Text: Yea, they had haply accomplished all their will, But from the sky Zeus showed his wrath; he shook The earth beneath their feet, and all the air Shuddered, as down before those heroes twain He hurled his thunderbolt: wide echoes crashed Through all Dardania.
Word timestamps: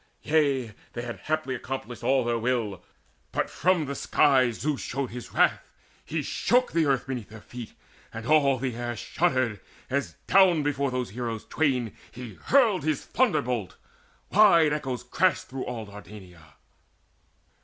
Yea, 0.23 0.73
they 0.93 1.03
had 1.03 1.19
haply 1.19 1.53
accomplished 1.53 2.03
all 2.03 2.25
their 2.25 2.39
will, 2.39 2.81
But 3.31 3.51
from 3.51 3.85
the 3.85 3.93
sky 3.93 4.49
Zeus 4.49 4.81
showed 4.81 5.11
his 5.11 5.31
wrath; 5.31 5.61
he 6.03 6.23
shook 6.23 6.71
The 6.71 6.87
earth 6.87 7.05
beneath 7.05 7.29
their 7.29 7.39
feet, 7.39 7.73
and 8.11 8.25
all 8.25 8.57
the 8.57 8.75
air 8.75 8.95
Shuddered, 8.95 9.59
as 9.91 10.13
down 10.25 10.63
before 10.63 10.89
those 10.89 11.11
heroes 11.11 11.45
twain 11.45 11.95
He 12.11 12.33
hurled 12.33 12.81
his 12.83 13.05
thunderbolt: 13.05 13.77
wide 14.31 14.73
echoes 14.73 15.03
crashed 15.03 15.49
Through 15.49 15.65
all 15.65 15.85
Dardania. 15.85 16.53